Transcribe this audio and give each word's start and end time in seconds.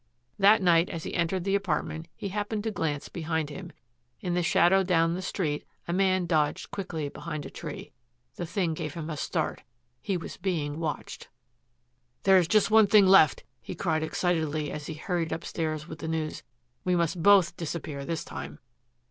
That 0.39 0.63
night 0.63 0.89
as 0.89 1.03
he 1.03 1.13
entered 1.13 1.43
the 1.43 1.53
apartment 1.53 2.07
he 2.15 2.29
happened 2.29 2.63
to 2.63 2.71
glance 2.71 3.07
behind 3.07 3.51
him. 3.51 3.71
In 4.19 4.33
the 4.33 4.41
shadow 4.41 4.81
down 4.81 5.13
the 5.13 5.21
street 5.21 5.63
a 5.87 5.93
man 5.93 6.25
dodged 6.25 6.71
quickly 6.71 7.07
behind 7.07 7.45
a 7.45 7.51
tree. 7.51 7.91
The 8.33 8.47
thing 8.47 8.73
gave 8.73 8.95
him 8.95 9.11
a 9.11 9.15
start. 9.15 9.61
He 10.01 10.17
was 10.17 10.37
being 10.37 10.79
watched. 10.79 11.27
"There 12.23 12.37
is 12.39 12.47
just 12.47 12.71
one 12.71 12.87
thing 12.87 13.05
left," 13.05 13.43
he 13.61 13.75
cried 13.75 14.01
excitedly 14.01 14.71
as 14.71 14.87
he 14.87 14.95
hurried 14.95 15.31
upstairs 15.31 15.87
with 15.87 15.99
the 15.99 16.07
news. 16.07 16.41
"We 16.83 16.95
must 16.95 17.21
both 17.21 17.55
disappear 17.55 18.03
this 18.03 18.25
time." 18.25 18.57